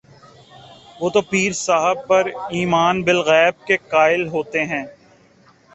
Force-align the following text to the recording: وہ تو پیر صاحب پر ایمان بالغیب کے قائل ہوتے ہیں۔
وہ 0.99 1.09
تو 1.09 1.21
پیر 1.21 1.51
صاحب 1.57 1.97
پر 2.07 2.23
ایمان 2.51 2.95
بالغیب 3.03 3.65
کے 3.67 3.77
قائل 3.89 4.27
ہوتے 4.27 4.65
ہیں۔ 4.65 4.85